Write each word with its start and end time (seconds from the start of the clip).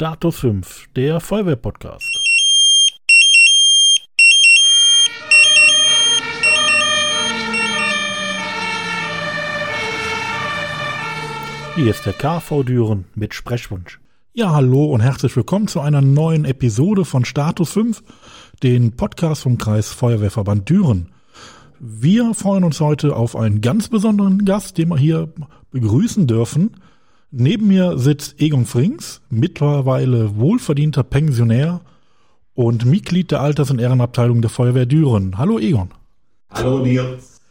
Status 0.00 0.38
5, 0.38 0.90
der 0.94 1.18
Feuerwehr-Podcast. 1.18 2.08
Hier 11.74 11.90
ist 11.90 12.06
der 12.06 12.12
KV 12.12 12.62
Düren 12.62 13.06
mit 13.16 13.34
Sprechwunsch. 13.34 13.98
Ja, 14.34 14.52
hallo 14.52 14.84
und 14.84 15.00
herzlich 15.00 15.34
willkommen 15.34 15.66
zu 15.66 15.80
einer 15.80 16.00
neuen 16.00 16.44
Episode 16.44 17.04
von 17.04 17.24
Status 17.24 17.72
5, 17.72 18.04
den 18.62 18.94
Podcast 18.94 19.42
vom 19.42 19.58
Kreis 19.58 19.88
Feuerwehrverband 19.88 20.68
Düren. 20.70 21.08
Wir 21.80 22.34
freuen 22.34 22.62
uns 22.62 22.80
heute 22.80 23.16
auf 23.16 23.34
einen 23.34 23.62
ganz 23.62 23.88
besonderen 23.88 24.44
Gast, 24.44 24.78
den 24.78 24.90
wir 24.90 24.96
hier 24.96 25.34
begrüßen 25.72 26.28
dürfen. 26.28 26.76
Neben 27.30 27.66
mir 27.68 27.98
sitzt 27.98 28.40
Egon 28.40 28.64
Frings, 28.64 29.20
mittlerweile 29.28 30.36
wohlverdienter 30.36 31.02
Pensionär 31.02 31.82
und 32.54 32.86
Mitglied 32.86 33.30
der 33.30 33.42
Alters- 33.42 33.70
und 33.70 33.80
Ehrenabteilung 33.80 34.40
der 34.40 34.50
Feuerwehr 34.50 34.86
Düren. 34.86 35.36
Hallo 35.36 35.58
Egon. 35.58 35.90
Hallo 36.50 36.78
Nils. 36.78 37.42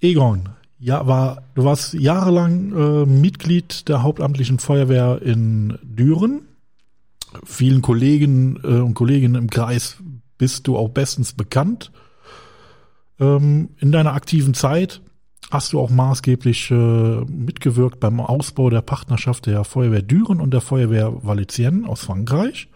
Egon, 0.00 0.48
ja, 0.78 1.06
war, 1.06 1.42
du 1.54 1.64
warst 1.64 1.92
jahrelang 1.94 2.72
äh, 2.72 3.06
Mitglied 3.06 3.88
der 3.88 4.02
hauptamtlichen 4.02 4.58
Feuerwehr 4.58 5.20
in 5.20 5.78
Düren. 5.82 6.42
Vielen 7.44 7.82
Kollegen 7.82 8.58
äh, 8.64 8.68
und 8.68 8.94
Kolleginnen 8.94 9.34
im 9.34 9.50
Kreis 9.50 9.98
bist 10.38 10.66
du 10.66 10.78
auch 10.78 10.88
bestens 10.88 11.34
bekannt. 11.34 11.92
Ähm, 13.20 13.68
in 13.78 13.92
deiner 13.92 14.14
aktiven 14.14 14.54
Zeit 14.54 15.02
hast 15.50 15.72
du 15.72 15.80
auch 15.80 15.90
maßgeblich 15.90 16.70
äh, 16.70 16.74
mitgewirkt 16.74 18.00
beim 18.00 18.20
Ausbau 18.20 18.70
der 18.70 18.82
Partnerschaft 18.82 19.46
der 19.46 19.64
Feuerwehr 19.64 20.02
Düren 20.02 20.40
und 20.40 20.52
der 20.52 20.60
Feuerwehr 20.60 21.24
Valenciennes 21.24 21.88
aus 21.88 22.02
Frankreich. 22.02 22.68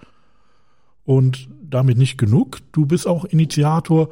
Und 1.05 1.49
damit 1.63 1.99
nicht 1.99 2.19
genug. 2.19 2.59
Du 2.73 2.87
bist 2.87 3.07
auch 3.07 3.25
Initiator 3.25 4.11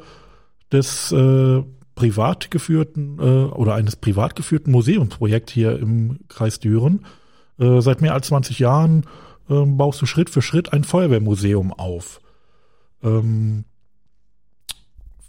des 0.71 1.11
äh, 1.11 1.63
privat 1.95 2.51
geführten 2.51 3.17
äh, 3.19 3.23
oder 3.23 3.75
eines 3.75 3.95
privat 3.95 4.35
geführten 4.35 4.71
Museumsprojekts 4.71 5.53
hier 5.53 5.79
im 5.79 6.19
Kreis 6.27 6.59
Düren. 6.59 7.05
Äh, 7.57 7.81
seit 7.81 8.01
mehr 8.01 8.13
als 8.13 8.27
20 8.27 8.59
Jahren 8.59 9.05
äh, 9.49 9.65
baust 9.65 10.01
du 10.01 10.05
Schritt 10.05 10.29
für 10.29 10.41
Schritt 10.41 10.73
ein 10.73 10.83
Feuerwehrmuseum 10.83 11.73
auf. 11.73 12.21
Ähm, 13.03 13.63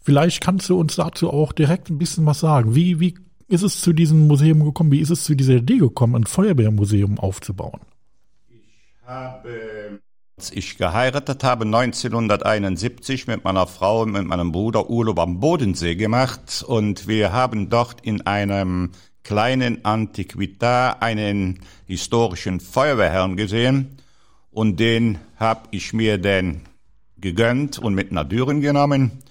Vielleicht 0.02 0.40
kannst 0.40 0.68
du 0.68 0.78
uns 0.78 0.96
dazu 0.96 1.30
auch 1.30 1.52
direkt 1.52 1.90
ein 1.90 1.98
bisschen 1.98 2.24
was 2.26 2.40
sagen. 2.40 2.74
Wie, 2.74 3.00
wie 3.00 3.14
ist 3.50 3.62
es 3.62 3.80
zu 3.80 3.92
diesem 3.92 4.28
Museum 4.28 4.64
gekommen? 4.64 4.92
Wie 4.92 5.00
ist 5.00 5.10
es 5.10 5.24
zu 5.24 5.34
dieser 5.34 5.54
Idee 5.54 5.78
gekommen, 5.78 6.14
ein 6.14 6.24
Feuerwehrmuseum 6.24 7.18
aufzubauen? 7.18 7.80
Ich 8.48 8.94
habe, 9.04 10.00
als 10.38 10.52
ich 10.52 10.78
geheiratet 10.78 11.42
habe, 11.42 11.64
1971 11.64 13.26
mit 13.26 13.42
meiner 13.42 13.66
Frau 13.66 14.02
und 14.02 14.12
mit 14.12 14.24
meinem 14.24 14.52
Bruder 14.52 14.88
Urlaub 14.88 15.18
am 15.18 15.40
Bodensee 15.40 15.96
gemacht 15.96 16.64
und 16.66 17.08
wir 17.08 17.32
haben 17.32 17.70
dort 17.70 18.00
in 18.02 18.24
einem 18.24 18.92
kleinen 19.24 19.84
Antiquitar 19.84 21.02
einen 21.02 21.58
historischen 21.86 22.60
Feuerwehrhelm 22.60 23.36
gesehen 23.36 23.96
und 24.52 24.78
den 24.78 25.18
habe 25.36 25.62
ich 25.72 25.92
mir 25.92 26.18
dann 26.18 26.60
gegönnt 27.18 27.80
und 27.80 27.94
mit 27.94 28.12
nach 28.12 28.24
Düren 28.24 28.60
genommen 28.60 29.22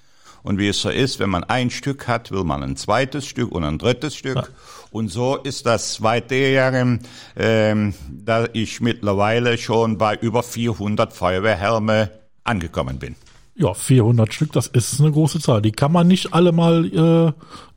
und 0.42 0.58
wie 0.58 0.68
es 0.68 0.80
so 0.80 0.90
ist, 0.90 1.18
wenn 1.18 1.30
man 1.30 1.44
ein 1.44 1.70
Stück 1.70 2.08
hat, 2.08 2.30
will 2.30 2.44
man 2.44 2.62
ein 2.62 2.76
zweites 2.76 3.26
Stück 3.26 3.52
und 3.52 3.64
ein 3.64 3.78
drittes 3.78 4.14
Stück. 4.14 4.36
Ja. 4.36 4.44
Und 4.90 5.08
so 5.08 5.36
ist 5.36 5.66
das 5.66 6.02
weitergegangen, 6.02 7.00
ähm, 7.36 7.94
da 8.10 8.46
ich 8.52 8.80
mittlerweile 8.80 9.56
schon 9.58 9.98
bei 9.98 10.16
über 10.16 10.42
400 10.42 11.12
Feuerwehrhelme 11.12 12.10
angekommen 12.44 12.98
bin. 12.98 13.14
Ja, 13.54 13.74
400 13.74 14.32
Stück, 14.32 14.52
das 14.52 14.68
ist 14.68 15.00
eine 15.00 15.12
große 15.12 15.38
Zahl. 15.40 15.60
Die 15.60 15.72
kann 15.72 15.92
man 15.92 16.08
nicht 16.08 16.32
alle 16.32 16.52
mal 16.52 16.86
äh, 16.86 17.32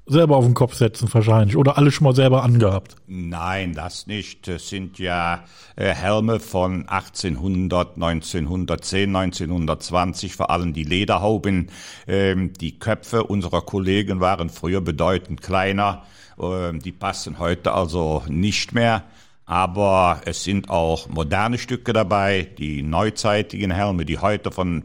selber 0.06 0.36
auf 0.36 0.46
den 0.46 0.54
Kopf 0.54 0.75
setzen 0.75 1.08
wahrscheinlich 1.14 1.56
oder 1.56 1.78
alle 1.78 1.91
schon 1.91 2.06
mal 2.06 2.16
selber 2.16 2.44
angehabt? 2.44 2.96
Nein, 3.08 3.74
das 3.74 4.08
nicht. 4.08 4.47
Es 4.47 4.69
sind 4.69 5.00
ja 5.00 5.44
äh, 5.75 5.94
Helme 5.94 6.40
von 6.40 6.88
1800, 6.88 7.96
1910, 7.96 9.16
1920, 9.16 10.36
vor 10.36 10.50
allem 10.50 10.74
die 10.74 10.84
Lederhauben. 10.84 11.69
Ähm, 12.08 12.53
die 12.53 12.80
Köpfe 12.80 13.24
unserer 13.24 13.62
Kollegen 13.62 14.19
waren 14.19 14.50
früher 14.50 14.81
bedeutend 14.81 15.42
kleiner. 15.42 16.03
Ähm, 16.40 16.80
die 16.80 16.92
passen 16.92 17.40
heute 17.40 17.74
also 17.74 18.24
nicht 18.28 18.74
mehr. 18.74 19.03
Aber 19.46 20.22
es 20.25 20.44
sind 20.44 20.69
auch 20.69 21.09
moderne 21.09 21.58
Stücke 21.58 21.92
dabei, 21.92 22.47
die 22.58 22.81
neuzeitigen 22.81 23.72
Helme, 23.72 24.06
die 24.06 24.19
heute 24.19 24.52
von 24.52 24.84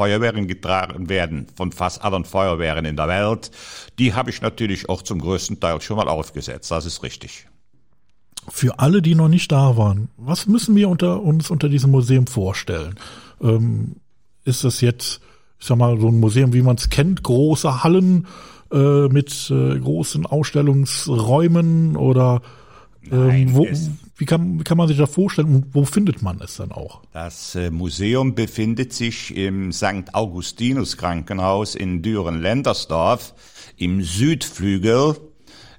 Feuerwehren 0.00 0.46
getragen 0.46 1.10
werden, 1.10 1.46
von 1.54 1.72
fast 1.72 2.02
allen 2.02 2.24
Feuerwehren 2.24 2.86
in 2.86 2.96
der 2.96 3.06
Welt, 3.06 3.50
die 3.98 4.14
habe 4.14 4.30
ich 4.30 4.40
natürlich 4.40 4.88
auch 4.88 5.02
zum 5.02 5.20
größten 5.20 5.60
Teil 5.60 5.78
schon 5.82 5.98
mal 5.98 6.08
aufgesetzt. 6.08 6.70
Das 6.70 6.86
ist 6.86 7.02
richtig. 7.02 7.46
Für 8.48 8.78
alle, 8.78 9.02
die 9.02 9.14
noch 9.14 9.28
nicht 9.28 9.52
da 9.52 9.76
waren, 9.76 10.08
was 10.16 10.46
müssen 10.46 10.74
wir 10.74 10.88
unter, 10.88 11.20
uns 11.20 11.50
unter 11.50 11.68
diesem 11.68 11.90
Museum 11.90 12.26
vorstellen? 12.26 12.94
Ähm, 13.42 13.96
ist 14.46 14.64
das 14.64 14.80
jetzt, 14.80 15.20
ich 15.58 15.66
sag 15.66 15.76
mal, 15.76 16.00
so 16.00 16.08
ein 16.08 16.18
Museum, 16.18 16.54
wie 16.54 16.62
man 16.62 16.76
es 16.76 16.88
kennt, 16.88 17.22
große 17.22 17.84
Hallen 17.84 18.26
äh, 18.72 19.08
mit 19.08 19.50
äh, 19.50 19.78
großen 19.78 20.24
Ausstellungsräumen 20.24 21.94
oder 21.98 22.40
ähm, 23.10 23.54
wo, 23.54 23.66
wie, 24.16 24.24
kann, 24.26 24.58
wie 24.58 24.64
kann 24.64 24.76
man 24.76 24.88
sich 24.88 24.98
das 24.98 25.10
vorstellen 25.10 25.54
und 25.54 25.74
wo 25.74 25.84
findet 25.84 26.22
man 26.22 26.40
es 26.40 26.56
dann 26.56 26.72
auch? 26.72 27.00
Das 27.12 27.54
äh, 27.54 27.70
Museum 27.70 28.34
befindet 28.34 28.92
sich 28.92 29.34
im 29.34 29.72
St. 29.72 30.12
Augustinus 30.14 30.96
Krankenhaus 30.96 31.74
in 31.74 32.02
Düren-Lendersdorf 32.02 33.34
im 33.76 34.02
Südflügel. 34.02 35.16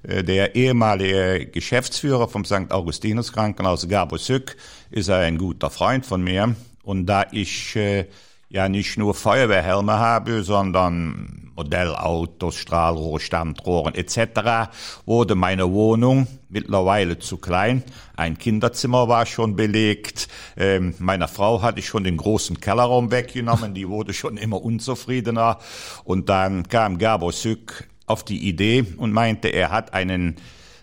Äh, 0.02 0.24
der 0.24 0.56
ehemalige 0.56 1.46
Geschäftsführer 1.46 2.28
vom 2.28 2.44
St. 2.44 2.70
Augustinus 2.70 3.32
Krankenhaus, 3.32 3.88
Gabo 3.88 4.16
Sück, 4.16 4.56
ist 4.90 5.10
ein 5.10 5.38
guter 5.38 5.70
Freund 5.70 6.04
von 6.04 6.22
mir. 6.22 6.56
Und 6.82 7.06
da 7.06 7.26
ich 7.30 7.76
äh, 7.76 8.06
ja 8.52 8.68
nicht 8.68 8.98
nur 8.98 9.14
Feuerwehrhelme 9.14 9.94
habe, 9.94 10.42
sondern 10.42 11.50
Modellautos, 11.56 12.54
Strahlrohre, 12.54 13.18
Standrohren 13.18 13.94
etc., 13.94 14.70
wurde 15.06 15.34
meine 15.34 15.72
Wohnung 15.72 16.26
mittlerweile 16.50 17.18
zu 17.18 17.38
klein. 17.38 17.82
Ein 18.14 18.36
Kinderzimmer 18.36 19.08
war 19.08 19.24
schon 19.24 19.56
belegt. 19.56 20.28
Ähm, 20.56 20.94
meiner 20.98 21.28
Frau 21.28 21.62
hatte 21.62 21.78
ich 21.80 21.86
schon 21.86 22.04
den 22.04 22.18
großen 22.18 22.60
Kellerraum 22.60 23.10
weggenommen. 23.10 23.72
Die 23.74 23.88
wurde 23.88 24.12
schon 24.12 24.36
immer 24.36 24.62
unzufriedener. 24.62 25.58
Und 26.04 26.28
dann 26.28 26.68
kam 26.68 26.98
Gabor 26.98 27.32
Sück 27.32 27.88
auf 28.04 28.22
die 28.22 28.48
Idee 28.48 28.84
und 28.98 29.12
meinte, 29.12 29.48
er 29.48 29.70
hat 29.70 29.94
einen 29.94 30.36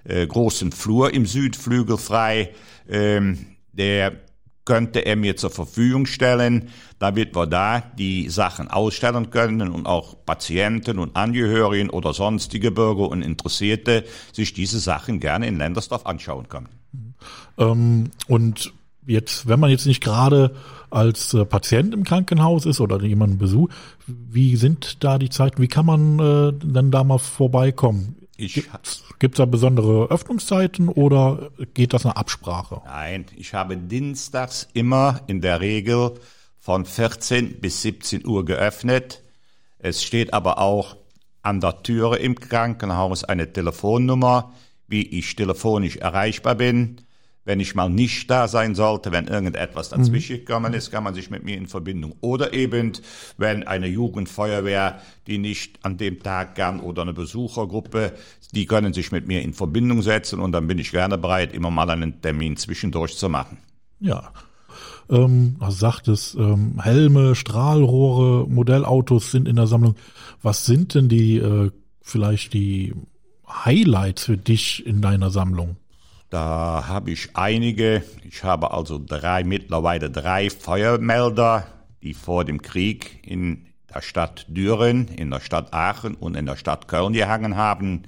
äh, 0.06 0.26
großen 0.26 0.72
Flur 0.72 1.14
im 1.14 1.28
Südflügel 1.28 1.98
frei, 1.98 2.50
ähm, 2.90 3.46
der 3.74 4.14
könnte 4.70 5.00
er 5.00 5.16
mir 5.16 5.36
zur 5.36 5.50
Verfügung 5.50 6.06
stellen, 6.06 6.70
damit 7.00 7.36
wir 7.36 7.48
da 7.48 7.82
die 7.98 8.30
Sachen 8.30 8.68
ausstellen 8.68 9.32
können 9.32 9.72
und 9.72 9.88
auch 9.88 10.16
Patienten 10.28 11.00
und 11.00 11.16
Angehörigen 11.16 11.90
oder 11.90 12.14
sonstige 12.14 12.70
Bürger 12.70 13.10
und 13.10 13.24
Interessierte 13.24 14.04
sich 14.32 14.54
diese 14.54 14.78
Sachen 14.80 15.20
gerne 15.20 15.48
in 15.48 15.58
Ländersdorf 15.58 16.06
anschauen 16.06 16.50
können. 16.50 16.70
Ähm, 17.58 18.12
und 18.28 18.72
jetzt, 19.08 19.48
wenn 19.48 19.60
man 19.60 19.72
jetzt 19.72 19.88
nicht 19.88 20.04
gerade 20.04 20.54
als 20.92 21.34
äh, 21.34 21.46
Patient 21.46 21.96
im 21.96 22.04
Krankenhaus 22.04 22.68
ist 22.68 22.80
oder 22.80 23.02
jemanden 23.02 23.40
besucht, 23.40 23.72
wie 24.06 24.56
sind 24.56 25.04
da 25.04 25.18
die 25.18 25.30
Zeiten? 25.30 25.64
Wie 25.64 25.68
kann 25.68 25.88
man 25.88 26.20
äh, 26.20 26.54
dann 26.64 26.92
da 26.92 27.04
mal 27.04 27.18
vorbeikommen? 27.18 28.19
Ich 28.42 28.70
Gibt 29.20 29.36
es 29.36 29.38
da 29.38 29.46
besondere 29.46 30.10
Öffnungszeiten 30.10 30.88
oder 30.88 31.52
geht 31.74 31.92
das 31.94 32.06
nach 32.06 32.16
Absprache? 32.16 32.82
Nein, 32.86 33.26
ich 33.36 33.54
habe 33.54 33.76
dienstags 33.76 34.70
immer 34.74 35.20
in 35.28 35.42
der 35.42 35.60
Regel 35.60 36.14
von 36.58 36.86
14 36.86 37.60
bis 37.60 37.82
17 37.82 38.26
Uhr 38.26 38.46
geöffnet. 38.46 39.24
Es 39.78 40.04
steht 40.04 40.34
aber 40.34 40.60
auch 40.60 40.96
an 41.42 41.60
der 41.60 41.84
Türe 41.84 42.18
im 42.18 42.40
Krankenhaus 42.40 43.26
eine 43.26 43.52
Telefonnummer, 43.52 44.54
wie 44.88 45.06
ich 45.06 45.36
telefonisch 45.36 45.98
erreichbar 45.98 46.56
bin. 46.56 47.02
Wenn 47.46 47.60
ich 47.60 47.74
mal 47.74 47.90
nicht 47.90 48.30
da 48.30 48.48
sein 48.48 48.76
sollte, 48.76 49.12
wenn 49.12 49.28
irgendetwas 49.28 49.90
dazwischen 49.90 50.36
mhm. 50.36 50.40
gekommen 50.40 50.74
ist, 50.74 50.92
kann 50.92 51.04
man 51.04 51.16
sich 51.16 51.30
mit 51.30 51.44
mir 51.44 51.58
in 51.58 51.68
Verbindung. 51.68 52.16
Oder 52.22 52.54
eben, 52.54 52.94
wenn 53.38 53.66
eine 53.66 53.88
Jugendfeuerwehr, 53.88 55.02
die 55.26 55.38
nicht 55.38 55.80
an 55.84 55.98
dem 55.98 56.22
Tag 56.22 56.56
kann, 56.56 56.80
oder 56.80 57.02
eine 57.02 57.14
Besuchergruppe, 57.14 58.14
die 58.52 58.66
können 58.66 58.94
sich 58.94 59.12
mit 59.12 59.28
mir 59.28 59.42
in 59.42 59.54
Verbindung 59.54 60.02
setzen 60.02 60.40
und 60.40 60.52
dann 60.52 60.68
bin 60.68 60.78
ich 60.78 60.92
gerne 60.92 61.18
bereit, 61.18 61.54
immer 61.54 61.72
mal 61.72 61.90
einen 61.90 62.22
Termin 62.22 62.58
zwischendurch 62.58 63.18
zu 63.18 63.30
machen. 63.30 63.58
Ja. 64.00 64.32
Ähm, 65.10 65.56
du 65.60 65.72
sagtest, 65.72 66.36
ähm, 66.36 66.80
Helme, 66.82 67.36
Strahlrohre, 67.36 68.48
Modellautos 68.48 69.32
sind 69.32 69.48
in 69.48 69.56
der 69.56 69.68
Sammlung. 69.68 69.96
Was 70.42 70.66
sind 70.66 70.94
denn 70.94 71.10
die, 71.10 71.38
äh, 71.38 71.72
vielleicht 72.02 72.54
die 72.54 72.94
Highlights 73.48 74.26
für 74.26 74.38
dich 74.38 74.86
in 74.86 75.02
deiner 75.02 75.32
Sammlung? 75.32 75.78
Da 76.30 76.86
habe 76.88 77.12
ich 77.12 77.36
einige. 77.36 78.04
Ich 78.24 78.44
habe 78.44 78.72
also 78.72 79.02
drei, 79.04 79.44
mittlerweile 79.44 80.12
drei 80.12 80.50
Feuermelder, 80.50 81.66
die 82.04 82.14
vor 82.14 82.46
dem 82.46 82.62
Krieg 82.62 83.20
in 83.24 83.66
der 83.94 84.02
Stadt 84.02 84.46
Düren, 84.48 85.08
in 85.08 85.32
der 85.32 85.40
Stadt 85.40 85.74
Aachen 85.74 86.14
und 86.14 86.36
in 86.38 86.46
der 86.46 86.56
Stadt 86.56 86.88
Köln 86.88 87.14
gehangen 87.14 87.56
haben. 87.56 88.04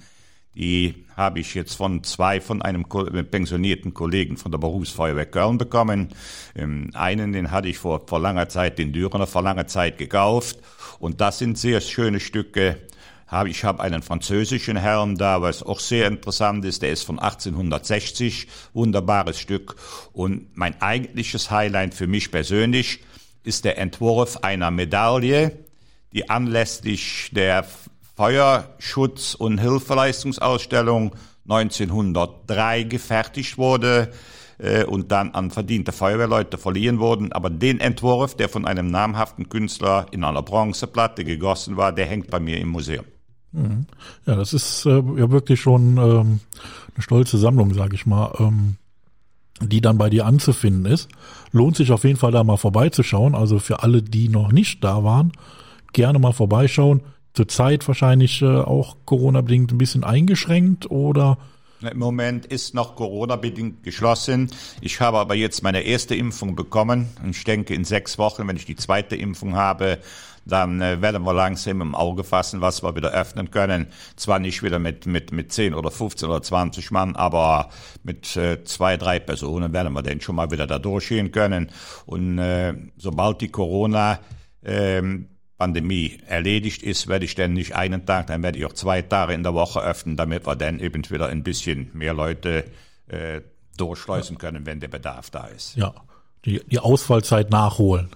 Die 0.53 1.05
habe 1.15 1.39
ich 1.39 1.55
jetzt 1.55 1.75
von 1.75 2.03
zwei 2.03 2.41
von 2.41 2.61
einem 2.61 2.85
pensionierten 2.85 3.93
Kollegen 3.93 4.37
von 4.37 4.51
der 4.51 4.59
Berufsfeuerwehr 4.59 5.25
Köln 5.25 5.57
bekommen. 5.57 6.09
Ähm, 6.55 6.91
einen, 6.93 7.31
den 7.31 7.51
hatte 7.51 7.69
ich 7.69 7.77
vor, 7.77 8.01
vor 8.05 8.19
langer 8.19 8.49
Zeit, 8.49 8.77
den 8.77 8.91
Dürener 8.91 9.27
vor 9.27 9.41
langer 9.41 9.67
Zeit 9.67 9.97
gekauft. 9.97 10.59
Und 10.99 11.21
das 11.21 11.39
sind 11.39 11.57
sehr 11.57 11.81
schöne 11.81 12.19
Stücke. 12.19 12.77
Ich 13.47 13.63
habe 13.63 13.81
einen 13.81 14.01
französischen 14.01 14.75
Helm 14.75 15.17
da, 15.17 15.41
was 15.41 15.63
auch 15.63 15.79
sehr 15.79 16.07
interessant 16.07 16.65
ist. 16.65 16.81
Der 16.81 16.91
ist 16.91 17.03
von 17.03 17.17
1860, 17.17 18.47
wunderbares 18.73 19.39
Stück. 19.39 19.75
Und 20.11 20.57
mein 20.57 20.81
eigentliches 20.81 21.49
Highlight 21.49 21.93
für 21.93 22.07
mich 22.07 22.29
persönlich 22.29 22.99
ist 23.43 23.63
der 23.63 23.77
Entwurf 23.77 24.37
einer 24.43 24.69
Medaille, 24.69 25.59
die 26.11 26.29
anlässlich 26.29 27.29
der 27.31 27.65
Feuerschutz- 28.17 29.35
und 29.35 29.59
Hilfeleistungsausstellung 29.59 31.15
1903 31.45 32.83
gefertigt 32.83 33.57
wurde 33.57 34.11
äh, 34.57 34.83
und 34.83 35.13
dann 35.13 35.31
an 35.31 35.51
verdiente 35.51 35.93
Feuerwehrleute 35.93 36.57
verliehen 36.57 36.99
wurden. 36.99 37.31
Aber 37.31 37.49
den 37.49 37.79
Entwurf, 37.79 38.35
der 38.35 38.49
von 38.49 38.65
einem 38.65 38.91
namhaften 38.91 39.47
Künstler 39.47 40.05
in 40.11 40.25
einer 40.25 40.41
Bronzeplatte 40.41 41.23
gegossen 41.23 41.77
war, 41.77 41.93
der 41.93 42.07
hängt 42.07 42.29
bei 42.29 42.41
mir 42.41 42.59
im 42.59 42.67
Museum. 42.67 43.05
Mhm. 43.53 43.85
Ja, 44.25 44.35
das 44.35 44.53
ist 44.53 44.85
äh, 44.85 44.89
ja 44.89 45.31
wirklich 45.31 45.59
schon 45.59 45.97
ähm, 45.97 46.39
eine 46.95 47.01
stolze 47.01 47.37
Sammlung, 47.37 47.73
sage 47.73 47.95
ich 47.95 48.05
mal, 48.05 48.33
ähm, 48.39 48.75
die 49.61 49.81
dann 49.81 49.97
bei 49.97 50.09
dir 50.09 50.25
anzufinden 50.25 50.85
ist. 50.85 51.09
Lohnt 51.51 51.75
sich 51.75 51.91
auf 51.91 52.03
jeden 52.03 52.17
Fall 52.17 52.31
da 52.31 52.43
mal 52.43 52.57
vorbeizuschauen. 52.57 53.35
Also 53.35 53.59
für 53.59 53.83
alle, 53.83 54.01
die 54.01 54.29
noch 54.29 54.51
nicht 54.51 54.83
da 54.83 55.03
waren, 55.03 55.31
gerne 55.93 56.19
mal 56.19 56.33
vorbeischauen 56.33 57.01
zurzeit 57.33 57.87
wahrscheinlich 57.87 58.41
äh, 58.41 58.45
auch 58.45 58.97
Corona-bedingt 59.05 59.71
ein 59.71 59.77
bisschen 59.77 60.03
eingeschränkt 60.03 60.89
oder? 60.89 61.37
Im 61.81 61.97
Moment 61.97 62.45
ist 62.45 62.75
noch 62.75 62.95
Corona-bedingt 62.95 63.81
geschlossen. 63.83 64.51
Ich 64.81 64.99
habe 65.01 65.17
aber 65.17 65.33
jetzt 65.33 65.63
meine 65.63 65.81
erste 65.81 66.13
Impfung 66.13 66.55
bekommen. 66.55 67.09
Und 67.23 67.31
ich 67.31 67.43
denke, 67.43 67.73
in 67.73 67.85
sechs 67.85 68.19
Wochen, 68.19 68.47
wenn 68.47 68.55
ich 68.55 68.65
die 68.65 68.75
zweite 68.75 69.15
Impfung 69.15 69.55
habe, 69.55 69.97
dann 70.51 70.81
äh, 70.81 71.01
werden 71.01 71.23
wir 71.23 71.33
langsam 71.33 71.81
im 71.81 71.95
Auge 71.95 72.23
fassen, 72.23 72.61
was 72.61 72.83
wir 72.83 72.95
wieder 72.95 73.11
öffnen 73.11 73.51
können. 73.51 73.87
Zwar 74.15 74.39
nicht 74.39 74.63
wieder 74.63 74.79
mit, 74.79 75.05
mit, 75.05 75.31
mit 75.31 75.51
10 75.51 75.73
oder 75.73 75.91
15 75.91 76.29
oder 76.29 76.41
20 76.41 76.91
Mann, 76.91 77.15
aber 77.15 77.69
mit 78.03 78.35
äh, 78.35 78.63
zwei, 78.63 78.97
drei 78.97 79.19
Personen 79.19 79.73
werden 79.73 79.93
wir 79.93 80.01
dann 80.01 80.21
schon 80.21 80.35
mal 80.35 80.51
wieder 80.51 80.67
da 80.67 80.79
durchgehen 80.79 81.31
können. 81.31 81.71
Und 82.05 82.39
äh, 82.39 82.73
sobald 82.97 83.41
die 83.41 83.49
Corona 83.49 84.19
ähm, 84.63 85.27
Pandemie 85.57 86.17
erledigt 86.27 86.81
ist, 86.81 87.07
werde 87.07 87.25
ich 87.25 87.35
dann 87.35 87.53
nicht 87.53 87.75
einen 87.75 88.05
Tag, 88.05 88.27
dann 88.27 88.41
werde 88.41 88.57
ich 88.57 88.65
auch 88.65 88.73
zwei 88.73 89.03
Tage 89.03 89.33
in 89.33 89.43
der 89.43 89.53
Woche 89.53 89.79
öffnen, 89.79 90.17
damit 90.17 90.47
wir 90.47 90.55
dann 90.55 90.79
eben 90.79 91.07
wieder 91.09 91.27
ein 91.27 91.43
bisschen 91.43 91.91
mehr 91.93 92.15
Leute 92.15 92.65
äh, 93.07 93.41
durchschleusen 93.77 94.37
können, 94.37 94.65
wenn 94.65 94.79
der 94.79 94.87
Bedarf 94.87 95.29
da 95.29 95.45
ist. 95.45 95.75
Ja, 95.75 95.93
die, 96.45 96.61
die 96.65 96.79
Ausfallzeit 96.79 97.51
nachholen. 97.51 98.09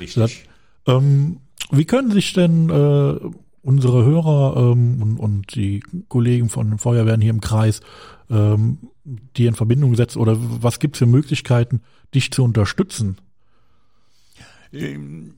Richtig. 0.00 0.46
Das, 0.84 0.94
ähm, 0.96 1.40
wie 1.76 1.84
können 1.84 2.10
sich 2.10 2.32
denn 2.32 2.70
äh, 2.70 3.18
unsere 3.62 4.04
Hörer 4.04 4.56
ähm, 4.56 5.02
und, 5.02 5.16
und 5.18 5.54
die 5.54 5.82
Kollegen 6.08 6.48
von 6.48 6.70
den 6.70 6.78
Feuerwehren 6.78 7.20
hier 7.20 7.30
im 7.30 7.40
Kreis 7.40 7.80
ähm, 8.30 8.78
dir 9.04 9.48
in 9.48 9.54
Verbindung 9.54 9.94
setzen 9.96 10.18
oder 10.18 10.36
was 10.38 10.78
gibt 10.78 10.96
es 10.96 10.98
für 10.98 11.06
Möglichkeiten, 11.06 11.82
dich 12.14 12.30
zu 12.30 12.44
unterstützen? 12.44 13.18
Ähm 14.72 15.34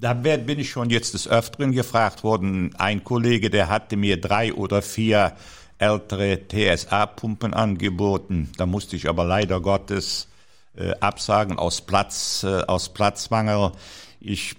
da 0.00 0.14
bin 0.14 0.58
ich 0.58 0.70
schon 0.70 0.90
jetzt 0.90 1.14
des 1.14 1.26
Öfteren 1.26 1.72
gefragt 1.72 2.22
worden. 2.22 2.74
Ein 2.76 3.02
Kollege, 3.02 3.50
der 3.50 3.68
hatte 3.68 3.96
mir 3.96 4.20
drei 4.20 4.54
oder 4.54 4.82
vier 4.82 5.32
ältere 5.78 6.38
TSA-Pumpen 6.48 7.54
angeboten. 7.54 8.50
Da 8.56 8.66
musste 8.66 8.96
ich 8.96 9.08
aber 9.08 9.24
leider 9.24 9.60
Gottes 9.60 10.28
äh, 10.76 10.92
absagen 11.00 11.58
aus 11.58 11.80
Platz, 11.80 12.44
äh, 12.44 12.62
aus 12.62 12.92
Platzmangel. 12.92 13.72
Ich 14.20 14.56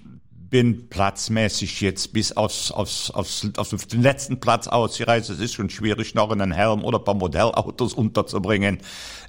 bin 0.50 0.90
platzmäßig 0.90 1.82
jetzt 1.82 2.12
bis 2.12 2.32
aufs, 2.36 2.72
aufs, 2.72 3.12
aufs, 3.12 3.48
auf 3.56 3.86
den 3.86 4.02
letzten 4.02 4.40
Platz 4.40 4.68
ausgereist. 4.68 5.30
Es 5.30 5.40
ist 5.40 5.54
schon 5.54 5.70
schwierig, 5.70 6.16
noch 6.16 6.32
einen 6.32 6.52
Helm 6.52 6.84
oder 6.84 6.98
ein 6.98 7.04
paar 7.04 7.14
Modellautos 7.14 7.94
unterzubringen. 7.94 8.80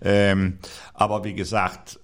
Ähm, 0.02 0.58
aber 0.94 1.24
wie 1.24 1.34
gesagt, 1.34 1.99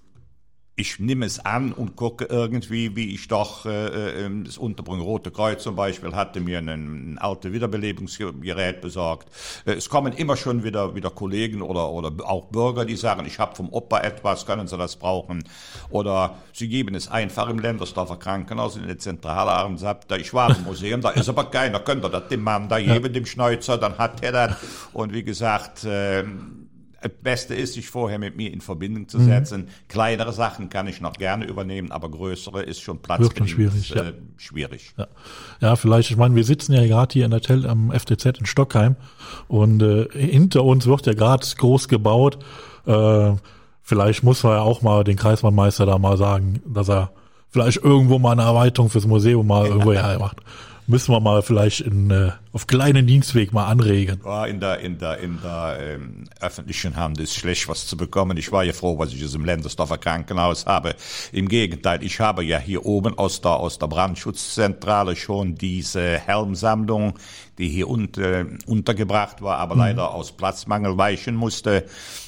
ich 0.79 0.99
nehme 0.99 1.25
es 1.25 1.43
an 1.43 1.73
und 1.73 1.95
gucke 1.95 2.25
irgendwie, 2.25 2.95
wie 2.95 3.15
ich 3.15 3.27
doch 3.27 3.65
äh, 3.65 3.87
äh 3.87 4.25
ähm, 4.25 4.43
das 4.45 4.59
Unterbringen 4.59 5.01
Rote 5.01 5.31
Kreuz 5.31 5.63
zum 5.63 5.75
Beispiel 5.75 6.13
hatte 6.13 6.39
mir 6.39 6.59
ein, 6.59 6.67
ein 6.69 7.17
alte 7.17 7.51
Wiederbelebungsgerät 7.51 8.79
besorgt. 8.79 9.27
Äh, 9.65 9.73
es 9.73 9.89
kommen 9.89 10.13
immer 10.13 10.37
schon 10.37 10.63
wieder 10.63 10.93
wieder 10.93 11.09
Kollegen 11.09 11.63
oder 11.63 11.89
oder 11.89 12.11
auch 12.23 12.45
Bürger, 12.45 12.85
die 12.85 12.95
sagen, 12.95 13.25
ich 13.25 13.39
habe 13.39 13.55
vom 13.55 13.69
Opa 13.73 14.01
etwas, 14.01 14.45
können 14.45 14.67
Sie 14.67 14.77
das 14.77 14.97
brauchen? 14.97 15.43
Oder 15.89 16.35
sie 16.53 16.69
geben 16.69 16.93
es 16.93 17.07
einfach 17.07 17.49
im 17.49 17.57
Ländersdorfer 17.57 18.17
Krankenhaus 18.17 18.77
in 18.77 18.85
der 18.85 18.99
Zentrale 18.99 19.75
sagt, 19.77 20.11
ich 20.11 20.31
war 20.33 20.55
im 20.55 20.63
Museum, 20.63 21.01
da 21.01 21.09
ist 21.09 21.27
aber 21.27 21.45
keiner, 21.45 21.79
könnt 21.79 22.05
ihr 22.05 22.09
das 22.09 22.27
dem 22.27 22.43
Mann 22.43 22.69
da 22.69 22.79
geben, 22.79 23.11
dem 23.11 23.25
Schneuzer, 23.25 23.79
dann 23.79 23.97
hat 23.97 24.21
er 24.21 24.31
das. 24.31 24.55
Und 24.93 25.11
wie 25.11 25.23
gesagt, 25.23 25.85
äh, 25.85 26.23
das 27.07 27.17
Beste 27.21 27.55
ist, 27.55 27.73
sich 27.73 27.89
vorher 27.89 28.19
mit 28.19 28.37
mir 28.37 28.51
in 28.51 28.61
Verbindung 28.61 29.07
zu 29.07 29.19
setzen. 29.19 29.61
Mhm. 29.61 29.67
Kleinere 29.87 30.33
Sachen 30.33 30.69
kann 30.69 30.87
ich 30.87 31.01
noch 31.01 31.13
gerne 31.13 31.45
übernehmen, 31.45 31.91
aber 31.91 32.09
größere 32.09 32.63
ist 32.63 32.81
schon 32.81 33.01
platzbedingt 33.01 33.49
schwierig. 33.49 33.95
Äh, 33.95 33.97
ja. 33.97 34.11
schwierig. 34.37 34.93
Ja. 34.97 35.07
ja, 35.61 35.75
vielleicht, 35.75 36.11
ich 36.11 36.17
meine, 36.17 36.35
wir 36.35 36.43
sitzen 36.43 36.73
ja 36.73 36.85
gerade 36.85 37.13
hier 37.13 37.25
in 37.25 37.31
der 37.31 37.41
Tel 37.41 37.67
am 37.67 37.91
FTZ 37.91 38.25
in 38.39 38.45
Stockheim 38.45 38.95
und 39.47 39.81
äh, 39.81 40.07
hinter 40.13 40.63
uns 40.63 40.85
wird 40.85 41.05
ja 41.05 41.13
gerade 41.13 41.45
groß 41.57 41.87
gebaut. 41.87 42.39
Äh, 42.85 43.33
vielleicht 43.81 44.23
muss 44.23 44.43
man 44.43 44.53
ja 44.53 44.61
auch 44.61 44.81
mal 44.81 45.03
den 45.03 45.17
Kreisbahnmeister 45.17 45.85
da 45.85 45.97
mal 45.97 46.17
sagen, 46.17 46.61
dass 46.65 46.89
er 46.89 47.11
vielleicht 47.49 47.83
irgendwo 47.83 48.19
mal 48.19 48.33
eine 48.33 48.43
Erweiterung 48.43 48.89
fürs 48.89 49.07
Museum 49.07 49.47
mal 49.47 49.65
irgendwo 49.67 49.93
ja 49.93 50.17
macht 50.19 50.41
müssen 50.87 51.11
wir 51.11 51.19
mal 51.19 51.41
vielleicht 51.41 51.81
in, 51.81 52.09
äh, 52.09 52.31
auf 52.57 52.65
kleinen 52.65 53.05
Dienstweg 53.05 53.53
mal 53.53 53.67
anregen. 53.67 54.19
Ja, 54.25 54.47
in 54.47 54.59
der, 54.59 54.79
in 54.79 54.97
der, 54.97 55.19
in 55.19 55.39
der 55.43 55.77
ähm, 55.79 56.23
öffentlichen 56.41 56.95
Hand 56.95 57.19
ist 57.19 57.35
schlecht 57.35 57.69
was 57.69 57.85
zu 57.85 57.95
bekommen. 57.95 58.35
Ich 58.35 58.51
war 58.51 58.63
ja 58.63 58.73
froh, 58.73 58.97
was 58.97 59.13
ich 59.13 59.21
es 59.21 59.35
im 59.35 59.45
Ländersdorfer 59.45 59.99
Krankenhaus 59.99 60.65
habe. 60.65 60.95
Im 61.31 61.49
Gegenteil, 61.49 62.01
ich 62.01 62.19
habe 62.19 62.43
ja 62.43 62.57
hier 62.57 62.83
oben 62.83 63.15
aus 63.15 63.41
der, 63.41 63.51
aus 63.51 63.77
der 63.77 63.85
Brandschutzzentrale 63.85 65.15
schon 65.15 65.53
diese 65.53 66.17
Helmsammlung, 66.17 67.13
die 67.59 67.69
hier 67.69 67.87
unter, 67.87 68.47
untergebracht 68.65 69.43
war, 69.43 69.59
aber 69.59 69.75
mhm. 69.75 69.81
leider 69.81 70.11
aus 70.11 70.31
Platzmangel 70.31 70.97
weichen 70.97 71.35
musste. 71.35 71.85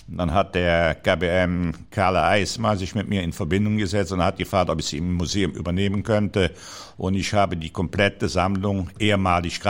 Dann 0.07 0.33
hat 0.33 0.55
der 0.55 0.95
KBM 0.95 1.74
Karle 1.91 2.24
Eismar 2.24 2.77
sich 2.77 2.95
mit 2.95 3.07
mir 3.07 3.21
in 3.21 3.31
Verbindung 3.31 3.77
gesetzt 3.77 4.12
und 4.12 4.24
hat 4.24 4.38
gefragt, 4.38 4.69
ob 4.69 4.79
ich 4.79 4.88
sie 4.88 4.98
im 4.98 5.13
Museum 5.13 5.51
übernehmen 5.51 6.03
könnte. 6.03 6.51
Und 6.98 7.13
ich 7.13 7.33
habe 7.33 7.55
die 7.55 7.69
komplette 7.69 8.27
Sammlung, 8.27 8.89
ehemalig 9.00 9.62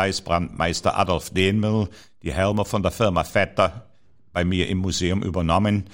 Kreisbrandmeister 0.49 0.97
Adolf 0.97 1.29
Denmel, 1.31 1.87
die 2.23 2.33
Helme 2.33 2.65
von 2.65 2.81
der 2.81 2.91
Firma 2.91 3.23
Vetter, 3.23 3.85
bei 4.33 4.43
mir 4.43 4.67
im 4.67 4.79
Museum 4.79 5.23
übernommen. 5.23 5.85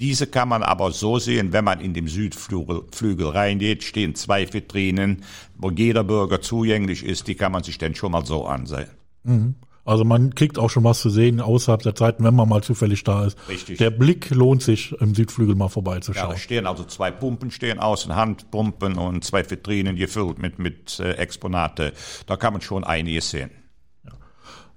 Diese 0.00 0.26
kann 0.26 0.48
man 0.48 0.62
aber 0.62 0.90
so 0.90 1.18
sehen, 1.18 1.52
wenn 1.52 1.64
man 1.64 1.80
in 1.80 1.94
dem 1.94 2.08
Südflügel 2.08 2.82
Flügel 2.92 3.28
reingeht, 3.28 3.84
stehen 3.84 4.14
zwei 4.14 4.52
Vitrinen, 4.52 5.22
wo 5.56 5.70
jeder 5.70 6.02
Bürger 6.02 6.40
zugänglich 6.40 7.04
ist, 7.04 7.28
die 7.28 7.34
kann 7.34 7.52
man 7.52 7.62
sich 7.62 7.78
dann 7.78 7.94
schon 7.94 8.12
mal 8.12 8.24
so 8.24 8.46
ansehen. 8.46 8.88
Mhm. 9.24 9.54
Also 9.84 10.04
man 10.04 10.34
kriegt 10.34 10.58
auch 10.58 10.70
schon 10.70 10.84
was 10.84 11.00
zu 11.00 11.10
sehen 11.10 11.40
außerhalb 11.40 11.82
der 11.82 11.94
Zeiten, 11.96 12.22
wenn 12.22 12.34
man 12.34 12.48
mal 12.48 12.62
zufällig 12.62 13.02
da 13.02 13.26
ist. 13.26 13.36
Richtig. 13.48 13.78
Der 13.78 13.90
Blick 13.90 14.30
lohnt 14.30 14.62
sich, 14.62 14.92
im 15.00 15.14
Südflügel 15.14 15.56
mal 15.56 15.68
vorbeizuschauen. 15.68 16.28
Ja, 16.28 16.32
da 16.32 16.38
stehen 16.38 16.66
also 16.66 16.84
zwei 16.84 17.10
Pumpen 17.10 17.50
stehen 17.50 17.80
außen, 17.80 18.14
Handpumpen 18.14 18.96
und 18.96 19.24
zwei 19.24 19.48
Vitrinen 19.48 19.96
gefüllt 19.96 20.38
mit, 20.38 20.60
mit 20.60 21.00
äh, 21.00 21.12
Exponate. 21.14 21.92
Da 22.26 22.36
kann 22.36 22.52
man 22.52 22.62
schon 22.62 22.84
einiges 22.84 23.30
sehen. 23.30 23.50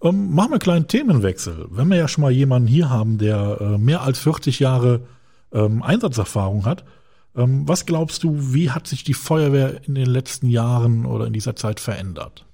Ähm, 0.06 0.36
machen 0.36 0.50
wir 0.50 0.54
einen 0.54 0.60
kleinen 0.60 0.88
Themenwechsel. 0.88 1.66
Wenn 1.72 1.88
wir 1.90 1.98
ja 1.98 2.08
schon 2.08 2.22
mal 2.22 2.32
jemanden 2.32 2.68
hier 2.68 2.90
haben, 2.90 3.18
der 3.18 3.58
äh, 3.60 3.78
mehr 3.78 4.02
als 4.02 4.20
40 4.20 4.60
Jahre 4.60 5.08
ähm, 5.52 5.82
Einsatzerfahrung 5.82 6.66
hat, 6.66 6.86
ähm, 7.36 7.68
was 7.68 7.88
glaubst 7.88 8.24
du, 8.24 8.54
wie 8.54 8.70
hat 8.70 8.88
sich 8.88 9.04
die 9.04 9.16
Feuerwehr 9.16 9.82
in 9.86 9.96
den 9.96 10.06
letzten 10.06 10.48
Jahren 10.48 11.06
oder 11.06 11.26
in 11.26 11.34
dieser 11.34 11.56
Zeit 11.56 11.80
verändert? 11.80 12.46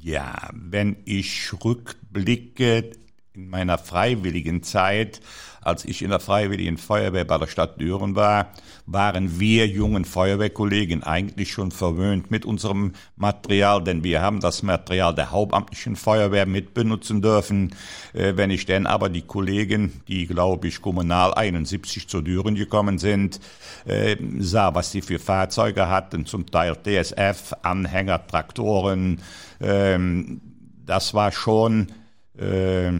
Ja, 0.00 0.50
wenn 0.52 0.96
ich 1.04 1.52
rückblicke 1.64 2.92
in 3.32 3.48
meiner 3.48 3.78
freiwilligen 3.78 4.62
Zeit, 4.62 5.20
als 5.62 5.84
ich 5.84 6.02
in 6.02 6.10
der 6.10 6.20
Freiwilligen 6.20 6.76
Feuerwehr 6.76 7.24
bei 7.24 7.38
der 7.38 7.46
Stadt 7.46 7.80
Düren 7.80 8.14
war, 8.14 8.48
waren 8.86 9.38
wir 9.38 9.66
jungen 9.66 10.04
Feuerwehrkollegen 10.04 11.02
eigentlich 11.02 11.52
schon 11.52 11.70
verwöhnt 11.70 12.30
mit 12.30 12.44
unserem 12.44 12.92
Material, 13.16 13.82
denn 13.82 14.04
wir 14.04 14.20
haben 14.20 14.40
das 14.40 14.62
Material 14.62 15.14
der 15.14 15.30
hauptamtlichen 15.30 15.96
Feuerwehr 15.96 16.46
mitbenutzen 16.46 17.22
dürfen. 17.22 17.74
Äh, 18.12 18.36
wenn 18.36 18.50
ich 18.50 18.66
denn 18.66 18.86
aber 18.86 19.08
die 19.08 19.22
Kollegen, 19.22 20.02
die 20.08 20.26
glaube 20.26 20.68
ich 20.68 20.82
kommunal 20.82 21.34
71 21.34 22.08
zu 22.08 22.22
Düren 22.22 22.54
gekommen 22.54 22.98
sind, 22.98 23.40
äh, 23.84 24.16
sah, 24.38 24.74
was 24.74 24.90
die 24.90 25.02
für 25.02 25.18
Fahrzeuge 25.18 25.88
hatten, 25.88 26.26
zum 26.26 26.46
Teil 26.46 26.76
DSF, 26.76 27.54
Anhänger, 27.62 28.26
Traktoren, 28.26 29.20
ähm, 29.60 30.40
das 30.84 31.14
war 31.14 31.32
schon 31.32 31.92
äh, 32.36 32.92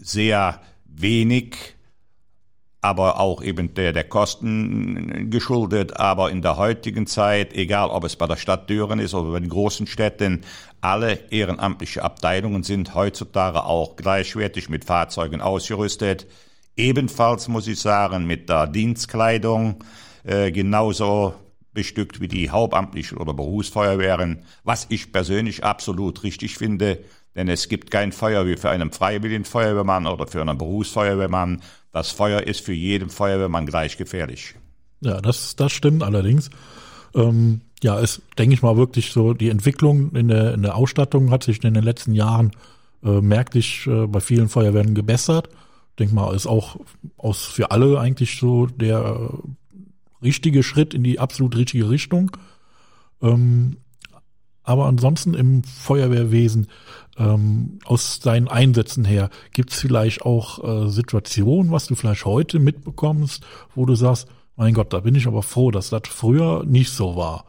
sehr 0.00 0.60
wenig, 0.84 1.75
aber 2.86 3.18
auch 3.18 3.42
eben 3.42 3.74
der, 3.74 3.92
der 3.92 4.04
Kosten 4.04 5.28
geschuldet. 5.28 5.98
Aber 5.98 6.30
in 6.30 6.40
der 6.40 6.56
heutigen 6.56 7.08
Zeit, 7.08 7.52
egal 7.52 7.88
ob 7.90 8.04
es 8.04 8.14
bei 8.14 8.28
der 8.28 8.36
Stadt 8.36 8.70
Düren 8.70 9.00
ist 9.00 9.12
oder 9.12 9.32
bei 9.32 9.40
den 9.40 9.48
großen 9.48 9.88
Städten, 9.88 10.42
alle 10.80 11.18
ehrenamtliche 11.30 12.04
Abteilungen 12.04 12.62
sind 12.62 12.94
heutzutage 12.94 13.64
auch 13.64 13.96
gleichwertig 13.96 14.68
mit 14.68 14.84
Fahrzeugen 14.84 15.40
ausgerüstet. 15.40 16.28
Ebenfalls 16.76 17.48
muss 17.48 17.66
ich 17.66 17.80
sagen, 17.80 18.24
mit 18.24 18.48
der 18.48 18.68
Dienstkleidung, 18.68 19.82
äh, 20.22 20.52
genauso 20.52 21.34
bestückt 21.76 22.20
wie 22.20 22.26
die 22.26 22.50
hauptamtlichen 22.50 23.18
oder 23.18 23.34
Berufsfeuerwehren, 23.34 24.42
was 24.64 24.86
ich 24.88 25.12
persönlich 25.12 25.62
absolut 25.62 26.24
richtig 26.24 26.58
finde, 26.58 27.04
denn 27.36 27.48
es 27.48 27.68
gibt 27.68 27.90
kein 27.90 28.10
Feuer 28.10 28.46
wie 28.46 28.56
für 28.56 28.70
einen 28.70 28.90
freiwilligen 28.90 29.44
Feuerwehrmann 29.44 30.06
oder 30.06 30.26
für 30.26 30.40
einen 30.40 30.58
Berufsfeuerwehrmann. 30.58 31.62
Das 31.92 32.10
Feuer 32.10 32.42
ist 32.42 32.62
für 32.62 32.72
jeden 32.72 33.10
Feuerwehrmann 33.10 33.66
gleich 33.66 33.98
gefährlich. 33.98 34.54
Ja, 35.02 35.20
das, 35.20 35.54
das 35.54 35.70
stimmt 35.70 36.02
allerdings. 36.02 36.50
Ähm, 37.14 37.60
ja, 37.82 37.98
ist, 38.00 38.22
denke 38.38 38.54
ich 38.54 38.62
mal, 38.62 38.78
wirklich 38.78 39.12
so, 39.12 39.34
die 39.34 39.50
Entwicklung 39.50 40.12
in 40.16 40.28
der, 40.28 40.54
in 40.54 40.62
der 40.62 40.76
Ausstattung 40.76 41.30
hat 41.30 41.44
sich 41.44 41.62
in 41.62 41.74
den 41.74 41.84
letzten 41.84 42.14
Jahren 42.14 42.52
äh, 43.04 43.20
merklich 43.20 43.86
äh, 43.86 44.06
bei 44.06 44.20
vielen 44.20 44.48
Feuerwehren 44.48 44.94
gebessert. 44.94 45.50
Denk 45.98 46.12
mal, 46.12 46.34
ist 46.34 46.46
auch 46.46 46.78
aus 47.18 47.44
für 47.44 47.70
alle 47.70 48.00
eigentlich 48.00 48.38
so 48.38 48.66
der 48.66 49.30
richtige 50.22 50.62
Schritt 50.62 50.94
in 50.94 51.02
die 51.02 51.18
absolut 51.18 51.56
richtige 51.56 51.88
Richtung. 51.90 52.36
Ähm, 53.22 53.78
aber 54.62 54.86
ansonsten 54.86 55.34
im 55.34 55.62
Feuerwehrwesen, 55.62 56.66
ähm, 57.18 57.78
aus 57.84 58.18
deinen 58.18 58.48
Einsätzen 58.48 59.04
her, 59.04 59.30
gibt 59.52 59.72
es 59.72 59.78
vielleicht 59.78 60.22
auch 60.22 60.86
äh, 60.86 60.90
Situationen, 60.90 61.70
was 61.70 61.86
du 61.86 61.94
vielleicht 61.94 62.24
heute 62.24 62.58
mitbekommst, 62.58 63.46
wo 63.74 63.86
du 63.86 63.94
sagst, 63.94 64.28
mein 64.56 64.74
Gott, 64.74 64.92
da 64.92 65.00
bin 65.00 65.14
ich 65.14 65.26
aber 65.26 65.42
froh, 65.42 65.70
dass 65.70 65.90
das 65.90 66.02
früher 66.06 66.64
nicht 66.64 66.90
so 66.90 67.14
war. 67.14 67.44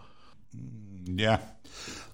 Ja, 1.17 1.39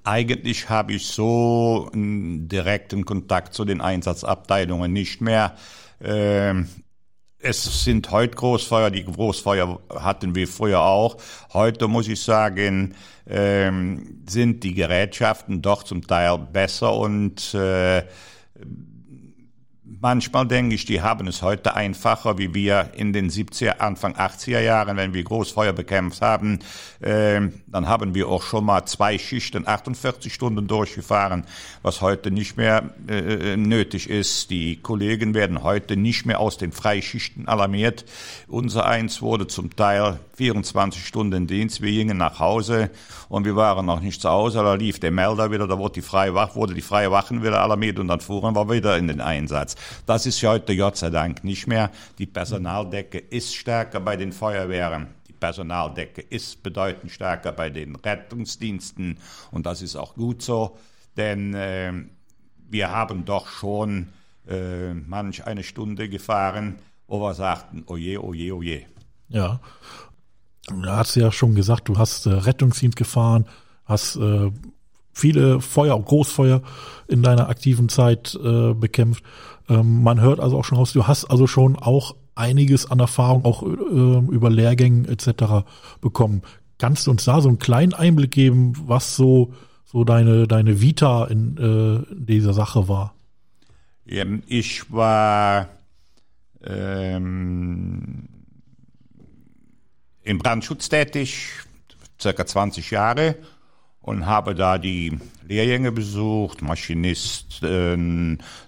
eigentlich 0.04 0.70
habe 0.70 0.94
ich 0.94 1.08
so 1.08 1.90
einen 1.94 2.48
direkten 2.48 3.06
Kontakt 3.06 3.54
zu 3.54 3.66
den 3.66 3.82
Einsatzabteilungen 3.82 4.92
nicht 4.94 5.22
mehr. 5.22 5.56
Ähm, 6.02 6.68
es 7.44 7.84
sind 7.84 8.10
heute 8.10 8.36
Großfeuer, 8.36 8.90
die 8.90 9.04
Großfeuer 9.04 9.80
hatten 9.90 10.34
wir 10.34 10.48
früher 10.48 10.82
auch. 10.82 11.18
Heute 11.52 11.90
muss 11.90 12.08
ich 12.08 12.22
sagen, 12.22 12.96
ähm, 13.28 14.24
sind 14.28 14.64
die 14.64 14.74
Gerätschaften 14.74 15.62
doch 15.62 15.84
zum 15.84 16.08
Teil 16.08 16.38
besser 16.38 16.96
und 16.96 17.54
äh, 17.54 18.04
Manchmal 20.04 20.46
denke 20.46 20.76
ich, 20.76 20.84
die 20.84 21.02
haben 21.02 21.28
es 21.28 21.42
heute 21.42 21.76
einfacher, 21.76 22.38
wie 22.38 22.54
wir 22.54 22.90
in 22.94 23.14
den 23.14 23.30
70er, 23.30 23.78
Anfang 23.78 24.18
80er 24.18 24.60
Jahren, 24.60 24.98
wenn 24.98 25.14
wir 25.14 25.24
Großfeuer 25.24 25.72
bekämpft 25.72 26.22
haben. 26.22 26.60
Äh, 27.00 27.40
dann 27.68 27.88
haben 27.88 28.14
wir 28.14 28.28
auch 28.28 28.44
schon 28.44 28.66
mal 28.66 28.84
zwei 28.84 29.18
Schichten, 29.18 29.66
48 29.66 30.34
Stunden 30.34 30.68
durchgefahren, 30.68 31.46
was 31.84 32.02
heute 32.02 32.32
nicht 32.32 32.58
mehr 32.58 32.94
äh, 33.08 33.56
nötig 33.56 34.10
ist. 34.10 34.50
Die 34.50 34.76
Kollegen 34.76 35.34
werden 35.36 35.64
heute 35.64 35.96
nicht 35.96 36.26
mehr 36.26 36.42
aus 36.42 36.58
den 36.58 36.74
Freischichten 36.74 37.48
alarmiert. 37.48 38.04
Unser 38.50 38.86
Eins 38.86 39.22
wurde 39.22 39.48
zum 39.48 39.74
Teil 39.74 40.20
24 40.36 41.06
Stunden 41.06 41.48
Dienst. 41.48 41.82
Wir 41.82 41.92
gingen 41.92 42.18
nach 42.18 42.40
Hause 42.40 42.90
und 43.30 43.46
wir 43.46 43.56
waren 43.56 43.86
noch 43.86 44.00
nicht 44.00 44.22
zu 44.22 44.30
Hause. 44.30 44.60
Da 44.60 44.74
lief 44.74 45.00
der 45.00 45.12
Melder 45.12 45.52
wieder, 45.52 45.68
da 45.68 45.78
wurde 45.78 45.96
die 45.96 46.02
freie 46.02 46.34
Wach, 46.34 46.56
wurde 46.56 46.74
die 46.74 46.82
freie 46.82 47.12
Wachen 47.12 47.44
wieder 47.44 47.62
alarmiert 47.62 48.00
und 48.00 48.08
dann 48.08 48.20
fuhren 48.20 48.56
wir 48.56 48.70
wieder 48.70 48.98
in 48.98 49.08
den 49.08 49.22
Einsatz. 49.22 49.76
Das 50.06 50.26
ist 50.26 50.42
heute 50.44 50.76
Gott 50.76 50.98
sei 50.98 51.10
Dank 51.10 51.44
nicht 51.44 51.68
mehr. 51.68 51.92
Die 52.18 52.26
Personaldecke 52.26 53.20
ist 53.20 53.56
stärker 53.56 54.00
bei 54.00 54.16
den 54.16 54.32
Feuerwehren. 54.32 55.08
Die 55.28 55.34
Personaldecke 55.34 56.22
ist 56.22 56.64
bedeutend 56.64 57.12
stärker 57.12 57.52
bei 57.52 57.70
den 57.70 57.96
Rettungsdiensten 57.96 59.20
und 59.52 59.66
das 59.66 59.82
ist 59.82 59.96
auch 59.96 60.16
gut 60.16 60.42
so, 60.42 60.78
denn 61.16 61.54
äh, 61.54 61.94
wir 62.70 62.90
haben 62.92 63.24
doch 63.26 63.48
schon 63.48 64.10
äh, 64.48 64.94
manch 64.94 65.46
eine 65.46 65.64
Stunde 65.64 66.10
gefahren, 66.10 66.78
wo 67.08 67.22
wir 67.22 67.34
sagten, 67.34 67.84
oje, 67.88 68.24
oje, 68.24 68.56
oje. 68.56 68.86
Ja, 69.30 69.60
da 70.68 70.98
hast 70.98 71.16
du 71.16 71.20
ja 71.20 71.32
schon 71.32 71.56
gesagt, 71.56 71.90
du 71.90 71.98
hast 71.98 72.26
äh, 72.26 72.32
Rettungsdienst 72.32 72.98
gefahren, 72.98 73.46
hast 73.86 74.16
äh, 74.16 74.52
viele 75.12 75.62
Feuer, 75.62 76.00
Großfeuer 76.00 76.62
in 77.08 77.22
deiner 77.22 77.50
aktiven 77.50 77.90
Zeit 77.90 78.38
äh, 78.42 78.74
bekämpft. 78.74 79.24
Ähm, 79.70 80.04
man 80.04 80.22
hört 80.22 80.40
also 80.40 80.58
auch 80.58 80.66
schon 80.66 80.78
raus, 80.78 80.94
du 80.94 81.08
hast 81.08 81.26
also 81.26 81.48
schon 81.48 81.76
auch 81.76 82.16
einiges 82.36 82.90
an 82.90 83.00
Erfahrung 83.00 83.46
auch 83.46 83.64
äh, 83.64 83.66
über 83.66 84.50
Lehrgänge 84.50 85.08
etc. 85.08 85.66
bekommen. 86.02 86.42
Kannst 86.78 87.08
du 87.08 87.12
uns 87.12 87.26
da 87.26 87.42
so 87.42 87.50
einen 87.50 87.60
kleinen 87.60 87.94
Einblick 87.94 88.32
geben, 88.32 88.74
was 88.88 89.16
so 89.16 89.54
so 89.86 90.04
deine 90.04 90.48
deine 90.48 90.82
Vita 90.82 91.26
in 91.26 91.58
äh, 91.58 92.16
dieser 92.16 92.54
Sache 92.54 92.88
war? 92.88 93.14
Ich 94.48 94.92
war 94.92 95.70
ähm, 96.64 98.28
im 100.24 100.40
Brandschutz 100.40 100.90
tätig, 100.90 101.50
circa 102.20 102.46
20 102.46 102.92
Jahre 102.92 103.36
und 104.04 104.26
habe 104.26 104.54
da 104.54 104.78
die 104.78 105.18
Lehrgänge 105.48 105.92
besucht, 105.92 106.62
Maschinist, 106.62 107.64
äh, 107.64 107.98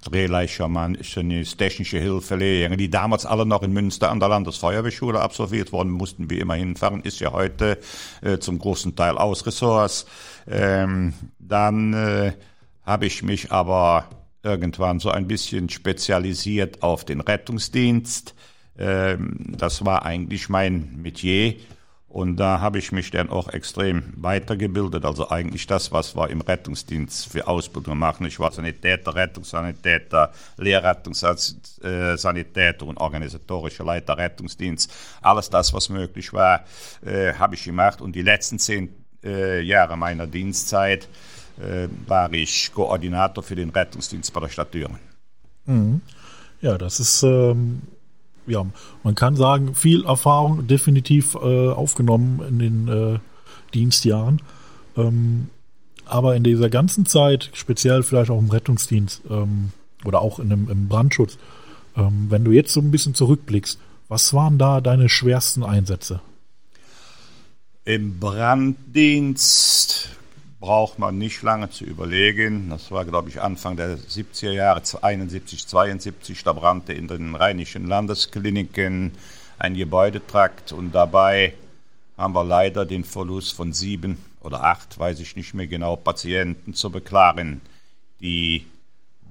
Drehleichermaschinist, 0.03 1.57
technische 1.57 1.99
Hilfe, 1.99 2.35
Lehrgänge, 2.35 2.77
die 2.77 2.89
damals 2.89 3.25
alle 3.25 3.45
noch 3.45 3.61
in 3.61 3.73
Münster 3.73 4.11
an 4.11 4.21
der 4.21 4.29
Landesfeuerwehrschule 4.29 5.19
absolviert 5.19 5.73
wurden, 5.73 5.91
mussten 5.91 6.29
wir 6.29 6.41
immer 6.41 6.55
hinfahren, 6.55 7.01
ist 7.01 7.19
ja 7.19 7.33
heute 7.33 7.79
äh, 8.21 8.37
zum 8.37 8.59
großen 8.59 8.95
Teil 8.95 9.17
aus 9.17 9.45
Ressorts. 9.45 10.05
Ähm, 10.47 11.13
dann 11.37 11.93
äh, 11.93 12.33
habe 12.83 13.05
ich 13.05 13.21
mich 13.21 13.51
aber 13.51 14.09
irgendwann 14.41 14.99
so 14.99 15.09
ein 15.09 15.27
bisschen 15.27 15.69
spezialisiert 15.69 16.81
auf 16.81 17.03
den 17.03 17.19
Rettungsdienst. 17.19 18.35
Ähm, 18.77 19.55
das 19.57 19.85
war 19.85 20.05
eigentlich 20.05 20.49
mein 20.49 21.01
Metier 21.01 21.55
und 22.15 22.37
da 22.37 22.61
habe 22.61 22.79
ich 22.79 22.93
mich 22.93 23.11
dann 23.11 23.29
auch 23.29 23.49
extrem 23.49 24.03
weitergebildet. 24.15 25.03
Also 25.03 25.29
eigentlich 25.29 25.67
das, 25.67 25.91
was 25.91 26.15
wir 26.15 26.29
im 26.29 26.39
Rettungsdienst 26.39 27.29
für 27.29 27.45
Ausbildung 27.45 27.97
machen. 27.97 28.25
Ich 28.25 28.39
war 28.39 28.53
Sanitäter, 28.53 29.15
Rettungssanitäter, 29.15 30.31
Lehrrettungssanitäter 30.55 32.85
und 32.85 33.01
organisatorischer 33.01 33.83
Leiter 33.83 34.17
Rettungsdienst. 34.17 34.89
Alles 35.21 35.49
das, 35.49 35.73
was 35.73 35.89
möglich 35.89 36.31
war, 36.31 36.63
äh, 37.05 37.33
habe 37.33 37.55
ich 37.55 37.65
gemacht. 37.65 37.99
Und 37.99 38.15
die 38.15 38.21
letzten 38.21 38.59
zehn 38.59 38.95
äh, 39.21 39.61
Jahre 39.61 39.97
meiner 39.97 40.25
Dienstzeit 40.25 41.09
äh, 41.59 41.89
war 42.07 42.31
ich 42.31 42.71
Koordinator 42.73 43.43
für 43.43 43.57
den 43.57 43.71
Rettungsdienst 43.71 44.31
bei 44.31 44.39
der 44.39 44.47
Stadt 44.47 44.71
Thüringen. 44.71 44.99
Mhm. 45.65 45.99
Ja, 46.61 46.77
das 46.77 47.01
ist 47.01 47.23
ähm, 47.23 47.81
ja, 48.47 48.65
man 49.03 49.15
kann 49.15 49.35
sagen, 49.35 49.75
viel 49.75 50.05
Erfahrung 50.05 50.67
definitiv 50.67 51.35
äh, 51.35 51.69
aufgenommen 51.69 52.41
in 52.47 52.59
den 52.59 52.87
äh, 52.87 53.19
Dienstjahren. 53.73 54.41
Ähm, 54.97 55.49
aber 56.05 56.35
in 56.35 56.43
dieser 56.43 56.69
ganzen 56.69 57.05
Zeit, 57.05 57.49
speziell 57.53 58.03
vielleicht 58.03 58.29
auch 58.29 58.39
im 58.39 58.49
Rettungsdienst 58.49 59.23
ähm, 59.29 59.71
oder 60.05 60.21
auch 60.21 60.39
in 60.39 60.49
dem, 60.49 60.69
im 60.69 60.87
Brandschutz, 60.87 61.37
ähm, 61.97 62.27
wenn 62.29 62.43
du 62.43 62.51
jetzt 62.51 62.73
so 62.73 62.79
ein 62.79 62.91
bisschen 62.91 63.15
zurückblickst, 63.15 63.79
was 64.07 64.33
waren 64.33 64.57
da 64.57 64.81
deine 64.81 65.09
schwersten 65.09 65.63
Einsätze? 65.63 66.21
Im 67.85 68.19
Branddienst 68.19 70.09
braucht 70.59 70.99
man 70.99 71.17
nicht 71.17 71.41
lange 71.41 71.69
zu 71.69 71.83
überlegen. 71.83 72.69
Das 72.69 72.91
war, 72.91 73.05
glaube 73.05 73.29
ich, 73.29 73.41
Anfang 73.41 73.75
der 73.75 73.97
70er 73.97 74.51
Jahre, 74.51 74.81
71, 75.01 75.67
72. 75.67 76.43
Da 76.43 76.53
brannte 76.53 76.93
in 76.93 77.07
den 77.07 77.35
rheinischen 77.35 77.87
Landeskliniken 77.87 79.11
ein 79.57 79.75
Gebäudetrakt 79.75 80.71
und 80.71 80.91
dabei 80.91 81.53
haben 82.17 82.33
wir 82.33 82.43
leider 82.43 82.85
den 82.85 83.03
Verlust 83.03 83.53
von 83.53 83.73
sieben 83.73 84.17
oder 84.41 84.63
acht, 84.63 84.97
weiß 84.97 85.19
ich 85.19 85.35
nicht 85.35 85.53
mehr 85.53 85.67
genau, 85.67 85.95
Patienten 85.95 86.73
zu 86.73 86.89
beklagen. 86.89 87.61
Die 88.21 88.65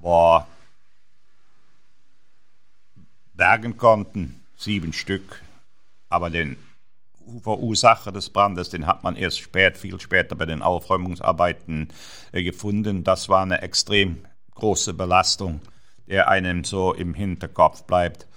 war 0.01 0.47
bergen 3.33 3.77
konnten, 3.77 4.39
sieben 4.57 4.93
Stück. 4.93 5.41
Aber 6.09 6.29
den 6.29 6.57
Verursacher 7.41 8.11
des 8.11 8.29
Brandes, 8.29 8.69
den 8.69 8.87
hat 8.87 9.03
man 9.03 9.15
erst 9.15 9.39
spät, 9.39 9.77
viel 9.77 9.99
später 9.99 10.35
bei 10.35 10.45
den 10.45 10.61
Aufräumungsarbeiten 10.61 11.89
äh, 12.31 12.43
gefunden. 12.43 13.03
Das 13.03 13.29
war 13.29 13.41
eine 13.41 13.61
extrem 13.61 14.25
große 14.55 14.93
Belastung, 14.93 15.61
der 16.07 16.29
einem 16.29 16.63
so 16.63 16.93
im 16.93 17.13
Hinterkopf 17.13 17.83
bleibt. 17.83 18.27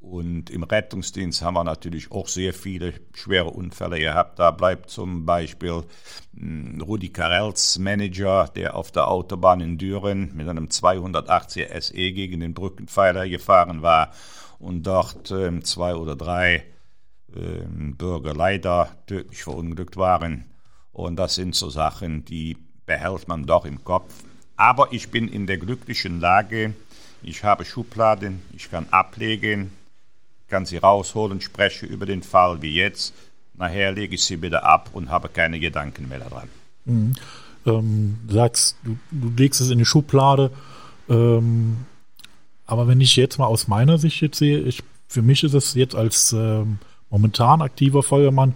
Und 0.00 0.50
im 0.50 0.64
Rettungsdienst 0.64 1.40
haben 1.40 1.54
wir 1.54 1.64
natürlich 1.64 2.12
auch 2.12 2.28
sehr 2.28 2.52
viele 2.52 2.92
schwere 3.14 3.48
Unfälle 3.48 3.98
gehabt. 3.98 4.38
Da 4.38 4.50
bleibt 4.50 4.90
zum 4.90 5.24
Beispiel 5.24 5.82
hm, 6.36 6.82
Rudi 6.82 7.08
Karels 7.08 7.78
Manager, 7.78 8.50
der 8.54 8.76
auf 8.76 8.92
der 8.92 9.08
Autobahn 9.08 9.62
in 9.62 9.78
Düren 9.78 10.34
mit 10.34 10.46
einem 10.46 10.68
280 10.68 11.68
SE 11.80 11.94
gegen 11.94 12.40
den 12.40 12.52
Brückenpfeiler 12.52 13.28
gefahren 13.28 13.80
war 13.80 14.12
und 14.58 14.82
dort 14.86 15.30
äh, 15.30 15.58
zwei 15.60 15.94
oder 15.94 16.16
drei 16.16 16.64
Bürger 17.34 18.34
leider 18.34 18.90
tödlich 19.06 19.42
verunglückt 19.42 19.96
waren. 19.96 20.44
Und 20.92 21.16
das 21.16 21.34
sind 21.34 21.54
so 21.54 21.70
Sachen, 21.70 22.24
die 22.24 22.56
behält 22.86 23.26
man 23.28 23.46
doch 23.46 23.64
im 23.64 23.82
Kopf. 23.84 24.12
Aber 24.56 24.92
ich 24.92 25.10
bin 25.10 25.28
in 25.28 25.46
der 25.46 25.58
glücklichen 25.58 26.20
Lage, 26.20 26.74
ich 27.22 27.42
habe 27.42 27.64
Schubladen, 27.64 28.42
ich 28.54 28.70
kann 28.70 28.86
ablegen, 28.90 29.72
kann 30.48 30.66
sie 30.66 30.76
rausholen, 30.76 31.40
spreche 31.40 31.86
über 31.86 32.06
den 32.06 32.22
Fall 32.22 32.62
wie 32.62 32.74
jetzt. 32.74 33.14
Nachher 33.54 33.92
lege 33.92 34.14
ich 34.14 34.24
sie 34.24 34.42
wieder 34.42 34.64
ab 34.64 34.90
und 34.92 35.10
habe 35.10 35.28
keine 35.28 35.58
Gedanken 35.58 36.08
mehr 36.08 36.20
daran. 36.20 36.48
Mhm. 36.84 37.14
Ähm, 37.66 38.18
sagst, 38.28 38.76
du, 38.84 38.98
du 39.10 39.30
legst 39.36 39.60
es 39.60 39.70
in 39.70 39.78
die 39.78 39.84
Schublade. 39.84 40.50
Ähm, 41.08 41.78
aber 42.66 42.86
wenn 42.88 43.00
ich 43.00 43.16
jetzt 43.16 43.38
mal 43.38 43.46
aus 43.46 43.68
meiner 43.68 43.98
Sicht 43.98 44.20
jetzt 44.20 44.38
sehe, 44.38 44.60
ich, 44.60 44.82
für 45.08 45.22
mich 45.22 45.44
ist 45.44 45.54
es 45.54 45.74
jetzt 45.74 45.94
als 45.94 46.32
ähm, 46.32 46.78
momentan 47.14 47.62
aktiver 47.62 48.02
Feuermann 48.02 48.54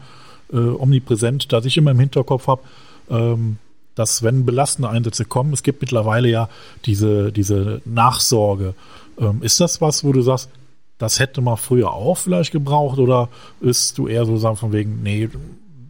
äh, 0.52 0.56
omnipräsent, 0.56 1.52
dass 1.52 1.64
ich 1.64 1.76
immer 1.76 1.92
im 1.92 2.00
Hinterkopf 2.00 2.48
habe, 2.48 2.62
ähm, 3.08 3.58
dass 3.94 4.24
wenn 4.24 4.44
belastende 4.44 4.90
Einsätze 4.90 5.24
kommen, 5.24 5.52
es 5.52 5.62
gibt 5.62 5.80
mittlerweile 5.80 6.28
ja 6.28 6.48
diese, 6.84 7.30
diese 7.30 7.80
Nachsorge. 7.84 8.74
Ähm, 9.16 9.42
ist 9.42 9.60
das 9.60 9.80
was, 9.80 10.02
wo 10.02 10.12
du 10.12 10.22
sagst, 10.22 10.50
das 10.98 11.20
hätte 11.20 11.40
man 11.40 11.56
früher 11.56 11.92
auch 11.92 12.18
vielleicht 12.18 12.50
gebraucht 12.50 12.98
oder 12.98 13.28
ist 13.60 13.96
du 13.96 14.08
eher 14.08 14.26
so 14.26 14.36
sagen 14.36 14.56
von 14.56 14.72
wegen, 14.72 15.04
nee, 15.04 15.28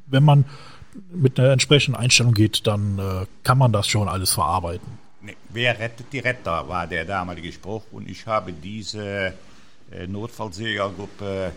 wenn 0.06 0.24
man 0.24 0.44
mit 1.10 1.40
einer 1.40 1.52
entsprechenden 1.52 1.98
Einstellung 1.98 2.34
geht, 2.34 2.66
dann 2.66 2.98
äh, 2.98 3.26
kann 3.44 3.56
man 3.56 3.72
das 3.72 3.86
schon 3.86 4.08
alles 4.08 4.32
verarbeiten. 4.32 4.98
Nee, 5.22 5.36
wer 5.48 5.78
rettet 5.78 6.12
die 6.12 6.18
Retter, 6.18 6.68
war 6.68 6.86
der 6.86 7.06
damalige 7.06 7.50
Spruch 7.50 7.84
und 7.92 8.10
ich 8.10 8.26
habe 8.26 8.52
diese 8.52 9.32
äh, 9.90 10.06
Notfallsehergruppe 10.06 11.52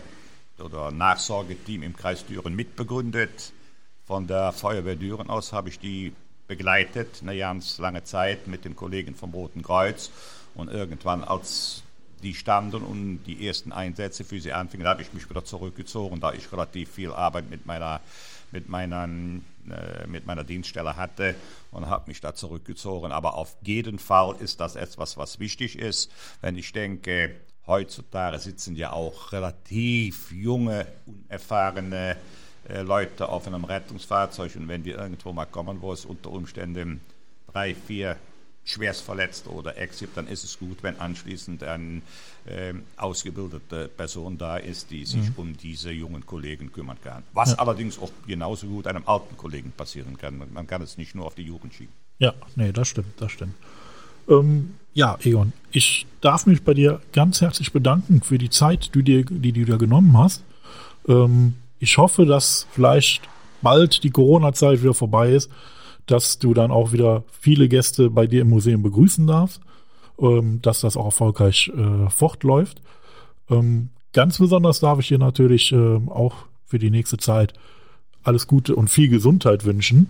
oder 0.62 0.90
Nachsorgeteam 0.90 1.82
im 1.82 1.96
Kreis 1.96 2.24
Düren 2.26 2.54
mitbegründet. 2.54 3.52
Von 4.04 4.26
der 4.26 4.52
Feuerwehr 4.52 4.96
Düren 4.96 5.30
aus 5.30 5.52
habe 5.52 5.68
ich 5.68 5.78
die 5.78 6.12
begleitet, 6.48 7.20
eine 7.22 7.36
ganz 7.36 7.78
lange 7.78 8.04
Zeit 8.04 8.46
mit 8.46 8.64
den 8.64 8.76
Kollegen 8.76 9.14
vom 9.14 9.32
Roten 9.32 9.62
Kreuz 9.62 10.10
und 10.54 10.68
irgendwann 10.68 11.24
als 11.24 11.82
die 12.22 12.34
standen 12.34 12.82
und 12.82 13.24
die 13.24 13.46
ersten 13.46 13.72
Einsätze 13.72 14.24
für 14.24 14.40
sie 14.40 14.52
anfingen, 14.52 14.86
habe 14.86 15.02
ich 15.02 15.12
mich 15.12 15.28
wieder 15.28 15.44
zurückgezogen, 15.44 16.20
da 16.20 16.32
ich 16.32 16.52
relativ 16.52 16.90
viel 16.90 17.10
Arbeit 17.10 17.50
mit 17.50 17.66
meiner, 17.66 18.00
mit 18.52 18.68
meiner, 18.68 19.04
äh, 19.04 20.06
mit 20.06 20.26
meiner 20.26 20.44
Dienststelle 20.44 20.96
hatte 20.96 21.34
und 21.70 21.88
habe 21.88 22.08
mich 22.08 22.20
da 22.20 22.34
zurückgezogen. 22.34 23.12
Aber 23.12 23.34
auf 23.34 23.56
jeden 23.62 23.98
Fall 23.98 24.36
ist 24.38 24.60
das 24.60 24.76
etwas, 24.76 25.16
was 25.16 25.40
wichtig 25.40 25.78
ist. 25.78 26.12
Wenn 26.40 26.56
ich 26.56 26.72
denke, 26.72 27.34
heutzutage 27.66 28.38
sitzen 28.38 28.76
ja 28.76 28.92
auch 28.92 29.32
relativ 29.32 30.32
junge, 30.32 30.86
unerfahrene 31.06 32.16
äh, 32.68 32.82
Leute 32.82 33.28
auf 33.28 33.46
einem 33.46 33.64
Rettungsfahrzeug 33.64 34.56
und 34.56 34.68
wenn 34.68 34.82
die 34.82 34.90
irgendwo 34.90 35.32
mal 35.32 35.46
kommen, 35.46 35.80
wo 35.80 35.92
es 35.92 36.04
unter 36.04 36.30
Umständen 36.30 37.00
drei, 37.52 37.74
vier 37.74 38.16
schwerstverletzt 38.64 39.48
oder 39.48 39.76
Exit, 39.76 40.10
dann 40.14 40.28
ist 40.28 40.44
es 40.44 40.58
gut, 40.58 40.82
wenn 40.82 40.98
anschließend 41.00 41.64
eine 41.64 42.02
äh, 42.46 42.74
ausgebildete 42.96 43.88
Person 43.88 44.38
da 44.38 44.56
ist, 44.56 44.90
die 44.90 45.04
sich 45.04 45.30
mhm. 45.30 45.34
um 45.36 45.56
diese 45.56 45.90
jungen 45.90 46.24
Kollegen 46.24 46.70
kümmern 46.70 46.98
kann. 47.02 47.24
Was 47.32 47.52
ja. 47.52 47.58
allerdings 47.58 47.98
auch 47.98 48.12
genauso 48.26 48.68
gut 48.68 48.86
einem 48.86 49.02
alten 49.06 49.36
Kollegen 49.36 49.72
passieren 49.72 50.16
kann. 50.16 50.42
Man 50.52 50.66
kann 50.66 50.80
es 50.82 50.96
nicht 50.96 51.14
nur 51.14 51.26
auf 51.26 51.34
die 51.34 51.42
Jugend 51.42 51.74
schieben. 51.74 51.92
Ja, 52.18 52.34
nee, 52.54 52.70
das 52.72 52.86
stimmt, 52.88 53.20
das 53.20 53.32
stimmt. 53.32 53.54
Ähm, 54.28 54.74
ja, 54.94 55.18
Egon, 55.22 55.52
ich 55.70 56.06
darf 56.20 56.46
mich 56.46 56.62
bei 56.62 56.74
dir 56.74 57.00
ganz 57.12 57.40
herzlich 57.40 57.72
bedanken 57.72 58.22
für 58.22 58.38
die 58.38 58.50
Zeit, 58.50 58.94
die, 58.94 59.02
dir, 59.02 59.24
die 59.24 59.52
du 59.52 59.64
dir 59.64 59.78
genommen 59.78 60.16
hast. 60.18 60.42
Ähm, 61.08 61.54
ich 61.78 61.98
hoffe, 61.98 62.26
dass 62.26 62.66
vielleicht 62.72 63.22
bald 63.62 64.04
die 64.04 64.10
Corona-Zeit 64.10 64.82
wieder 64.82 64.94
vorbei 64.94 65.30
ist 65.32 65.50
dass 66.06 66.38
du 66.38 66.54
dann 66.54 66.70
auch 66.70 66.92
wieder 66.92 67.24
viele 67.40 67.68
Gäste 67.68 68.10
bei 68.10 68.26
dir 68.26 68.42
im 68.42 68.50
Museum 68.50 68.82
begrüßen 68.82 69.26
darfst, 69.26 69.60
ähm, 70.18 70.60
dass 70.62 70.80
das 70.80 70.96
auch 70.96 71.06
erfolgreich 71.06 71.70
äh, 71.76 72.10
fortläuft. 72.10 72.82
Ähm, 73.50 73.90
ganz 74.12 74.38
besonders 74.38 74.80
darf 74.80 74.98
ich 74.98 75.08
dir 75.08 75.18
natürlich 75.18 75.72
äh, 75.72 76.00
auch 76.08 76.34
für 76.66 76.78
die 76.78 76.90
nächste 76.90 77.18
Zeit 77.18 77.54
alles 78.24 78.46
Gute 78.46 78.76
und 78.76 78.88
viel 78.88 79.08
Gesundheit 79.08 79.64
wünschen. 79.64 80.08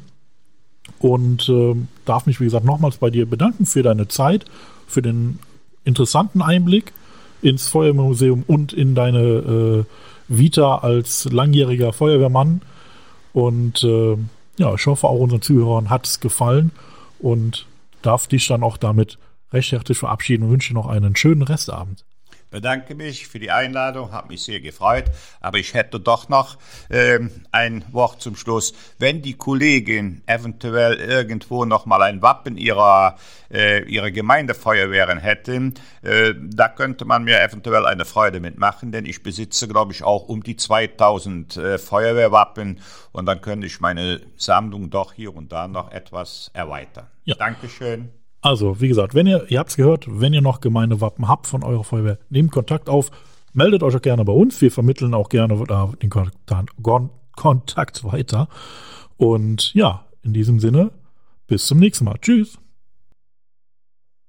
Und 0.98 1.48
äh, 1.48 1.74
darf 2.04 2.26
mich, 2.26 2.40
wie 2.40 2.44
gesagt, 2.44 2.64
nochmals 2.64 2.96
bei 2.96 3.10
dir 3.10 3.26
bedanken 3.26 3.66
für 3.66 3.82
deine 3.82 4.08
Zeit, 4.08 4.44
für 4.86 5.02
den 5.02 5.38
interessanten 5.84 6.42
Einblick 6.42 6.92
ins 7.40 7.68
Feuerwehrmuseum 7.68 8.44
und 8.46 8.72
in 8.72 8.94
deine 8.94 9.20
äh, 9.20 9.84
Vita 10.28 10.76
als 10.78 11.24
langjähriger 11.30 11.92
Feuerwehrmann. 11.92 12.62
Und 13.32 13.82
äh, 13.82 14.16
ja, 14.58 14.74
ich 14.74 14.86
hoffe 14.86 15.08
auch 15.08 15.18
unseren 15.18 15.42
Zuhörern 15.42 15.90
hat 15.90 16.06
es 16.06 16.20
gefallen 16.20 16.70
und 17.18 17.66
darf 18.02 18.26
dich 18.26 18.46
dann 18.46 18.62
auch 18.62 18.76
damit 18.76 19.18
recht 19.52 19.72
herzlich 19.72 19.98
verabschieden 19.98 20.44
und 20.44 20.50
wünsche 20.50 20.74
noch 20.74 20.86
einen 20.86 21.16
schönen 21.16 21.42
Restabend 21.42 22.04
bedanke 22.52 22.94
mich 22.94 23.26
für 23.26 23.40
die 23.40 23.50
Einladung, 23.50 24.12
habe 24.12 24.28
mich 24.28 24.44
sehr 24.44 24.60
gefreut, 24.60 25.06
aber 25.40 25.58
ich 25.58 25.74
hätte 25.74 25.98
doch 25.98 26.28
noch 26.28 26.58
ähm, 26.90 27.30
ein 27.50 27.84
Wort 27.90 28.22
zum 28.22 28.36
Schluss. 28.36 28.74
Wenn 28.98 29.22
die 29.22 29.34
Kollegin 29.34 30.22
eventuell 30.26 30.94
irgendwo 30.94 31.64
noch 31.64 31.86
mal 31.86 32.02
ein 32.02 32.22
Wappen 32.22 32.56
ihrer, 32.56 33.16
äh, 33.50 33.82
ihrer 33.84 34.12
Gemeindefeuerwehren 34.12 35.18
hätte, 35.18 35.72
äh, 36.02 36.34
da 36.40 36.68
könnte 36.68 37.04
man 37.04 37.24
mir 37.24 37.40
eventuell 37.40 37.86
eine 37.86 38.04
Freude 38.04 38.38
mitmachen, 38.38 38.92
denn 38.92 39.06
ich 39.06 39.22
besitze, 39.22 39.66
glaube 39.66 39.92
ich, 39.92 40.04
auch 40.04 40.28
um 40.28 40.42
die 40.42 40.56
2000 40.56 41.56
äh, 41.56 41.78
Feuerwehrwappen 41.78 42.80
und 43.12 43.26
dann 43.26 43.40
könnte 43.40 43.66
ich 43.66 43.80
meine 43.80 44.20
Sammlung 44.36 44.90
doch 44.90 45.14
hier 45.14 45.34
und 45.34 45.50
da 45.50 45.66
noch 45.68 45.90
etwas 45.90 46.50
erweitern. 46.52 47.06
Ja. 47.24 47.34
Dankeschön. 47.36 48.10
Also, 48.42 48.80
wie 48.80 48.88
gesagt, 48.88 49.14
wenn 49.14 49.28
ihr, 49.28 49.46
ihr 49.50 49.60
habt 49.60 49.70
es 49.70 49.76
gehört, 49.76 50.06
wenn 50.08 50.32
ihr 50.32 50.42
noch 50.42 50.60
Gemeindewappen 50.60 51.28
habt 51.28 51.46
von 51.46 51.62
eurer 51.62 51.84
Feuerwehr, 51.84 52.18
nehmt 52.28 52.50
Kontakt 52.50 52.88
auf, 52.88 53.10
meldet 53.52 53.84
euch 53.84 53.94
auch 53.94 54.02
gerne 54.02 54.24
bei 54.24 54.32
uns. 54.32 54.60
Wir 54.60 54.72
vermitteln 54.72 55.14
auch 55.14 55.28
gerne 55.28 55.64
den 56.02 56.10
Kontakt 57.36 58.04
weiter. 58.04 58.48
Und 59.16 59.72
ja, 59.74 60.06
in 60.22 60.32
diesem 60.32 60.58
Sinne, 60.58 60.90
bis 61.46 61.66
zum 61.66 61.78
nächsten 61.78 62.04
Mal. 62.04 62.18
Tschüss. 62.20 62.58